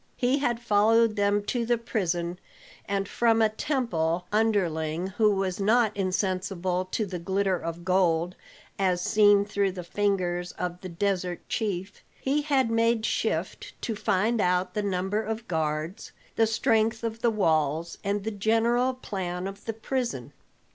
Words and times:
He 0.17 0.39
had 0.39 0.59
followed 0.59 1.15
them 1.15 1.43
to 1.43 1.63
the 1.63 1.77
prison; 1.77 2.39
and 2.87 3.07
from 3.07 3.39
a 3.39 3.49
temple 3.49 4.25
underling 4.31 5.05
who 5.09 5.29
was 5.29 5.59
not 5.59 5.95
insensible 5.95 6.85
to 6.85 7.05
the 7.05 7.19
glitter 7.19 7.59
of 7.59 7.85
gold 7.85 8.33
as 8.79 8.99
seen 8.99 9.45
through 9.45 9.73
the 9.73 9.83
fingers 9.83 10.53
of 10.53 10.81
the 10.81 10.89
desert 10.89 11.47
chief, 11.47 12.03
he 12.19 12.41
had 12.41 12.71
made 12.71 13.05
shift 13.05 13.79
to 13.83 13.95
find 13.95 14.41
out 14.41 14.73
the 14.73 14.81
number 14.81 15.21
of 15.21 15.47
guards, 15.47 16.11
the 16.35 16.47
strength 16.47 17.03
of 17.03 17.21
the 17.21 17.29
walls 17.29 17.99
and 18.03 18.23
the 18.23 18.31
general 18.31 18.95
plan 18.95 19.45
of 19.45 19.65
the 19.65 19.73
prison. 19.73 20.33